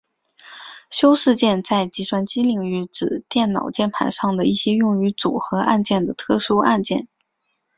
[0.89, 7.07] 修饰键在计算机领域指电脑键盘上的一些用于组合按键的特殊按键。